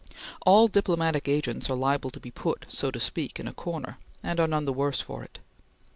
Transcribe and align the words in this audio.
All 0.47 0.67
diplomatic 0.67 1.27
agents 1.27 1.69
are 1.69 1.75
liable 1.75 2.09
to 2.09 2.19
be 2.19 2.31
put, 2.31 2.65
so 2.67 2.89
to 2.89 2.99
speak, 2.99 3.39
in 3.39 3.47
a 3.47 3.53
corner, 3.53 3.99
and 4.23 4.39
are 4.39 4.47
none 4.47 4.65
the 4.65 4.73
worse 4.73 4.99
for 4.99 5.23
it. 5.23 5.37